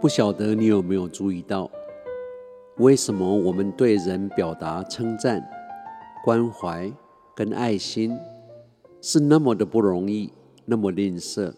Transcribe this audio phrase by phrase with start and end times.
[0.00, 1.68] 不晓得你有没有注意到，
[2.76, 5.44] 为什么我们对人表达称赞、
[6.24, 6.88] 关怀
[7.34, 8.16] 跟爱心
[9.00, 10.32] 是那么的不容易，
[10.64, 11.52] 那么吝啬，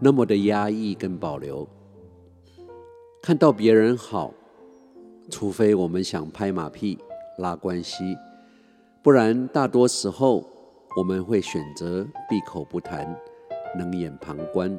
[0.00, 1.68] 那么的压抑跟保留？
[3.22, 4.34] 看到别人好，
[5.30, 6.98] 除非我们想拍马屁、
[7.38, 8.16] 拉关系，
[9.04, 10.44] 不然大多时候
[10.96, 13.16] 我们会选择闭口不谈，
[13.78, 14.76] 冷眼旁观，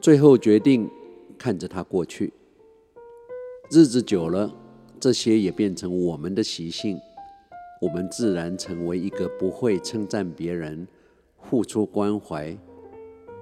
[0.00, 0.90] 最后决定。
[1.38, 2.32] 看着他过去，
[3.70, 4.52] 日子久了，
[4.98, 6.98] 这些也变成我们的习性，
[7.80, 10.86] 我们自然成为一个不会称赞别人、
[11.40, 12.54] 付出关怀、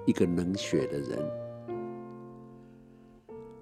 [0.05, 1.19] 一个冷血的人。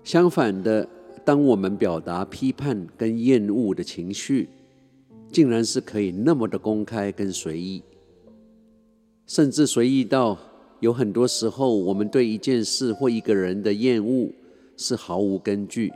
[0.03, 0.88] 相反的，
[1.23, 4.50] 当我们表达批判跟厌恶的情绪，
[5.31, 7.81] 竟然是可以那么的公开跟随意，
[9.25, 10.38] 甚至随意到。
[10.81, 14.31] 有很多时候，我们对一件事或一个人的厌恶
[14.78, 15.92] 是毫无根据，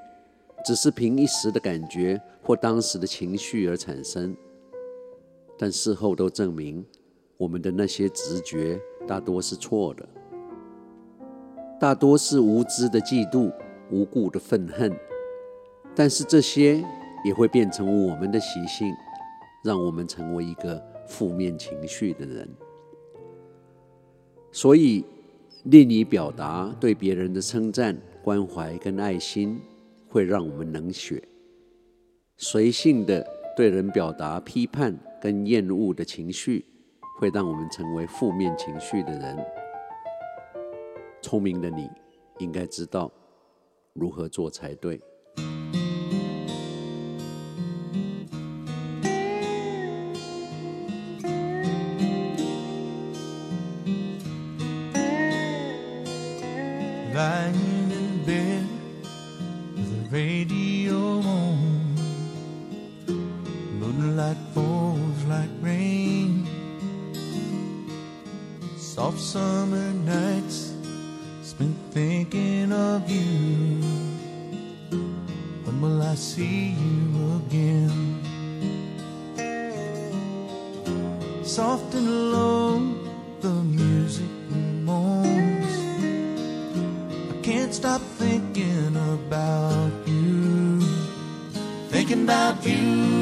[0.66, 4.36] 只是凭一时的感觉或当时的情绪而产生。
[5.58, 6.86] 但事后都证明，
[7.38, 10.08] 我们的那些直觉大多是错的，
[11.80, 13.52] 大多是无知的嫉妒、
[13.92, 14.96] 无故的愤恨。
[15.94, 16.82] 但是这些
[17.26, 18.94] 也会变成我们的习性，
[19.62, 22.50] 让我们成为一个负面情绪的人。
[24.52, 25.06] 所以，
[25.66, 29.60] 令你表达对别人的称赞、关怀跟爱心，
[30.08, 31.22] 会让我们冷血；
[32.38, 36.66] 随性的对人表达批判跟厌恶的情绪，
[37.20, 39.38] 会让我们成为负面情绪的人。
[41.22, 41.90] 聪明的你，
[42.40, 43.12] 应该知道
[43.94, 45.00] 如何做才对。
[69.00, 70.74] Soft summer nights
[71.42, 73.82] spent thinking of you.
[75.64, 78.20] When will I see you again?
[81.44, 82.80] Soft and low,
[83.40, 84.30] the music
[84.84, 85.74] moans.
[87.32, 90.82] I can't stop thinking about you,
[91.90, 93.19] thinking about you.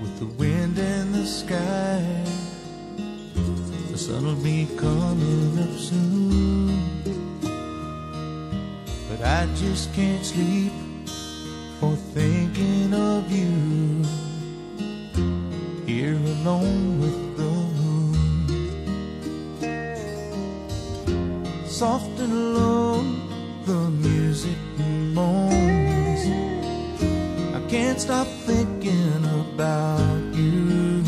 [0.00, 2.02] With the wind and the sky.
[3.90, 6.68] The sun will be coming up soon.
[9.08, 10.72] But I just can't sleep
[11.78, 14.04] for thinking of you.
[15.86, 18.14] Here alone with the moon.
[21.66, 23.02] Soft and low,
[23.66, 26.24] the music moans.
[27.54, 29.24] I can't stop thinking
[29.54, 31.02] about you,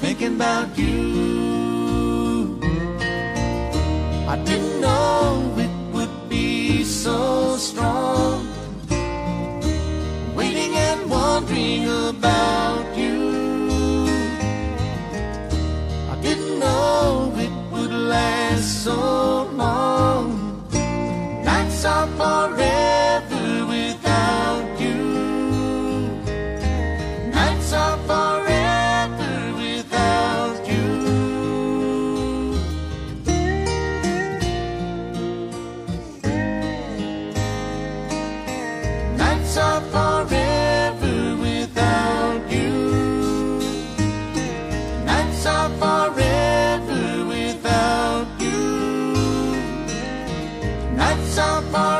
[0.00, 2.58] thinking about you.
[4.28, 8.48] I didn't know it would be so strong,
[10.34, 13.18] waiting and wondering about you.
[16.12, 18.98] I didn't know it would last so
[19.62, 20.26] long.
[21.44, 22.65] Nights are forever
[51.36, 51.95] so far.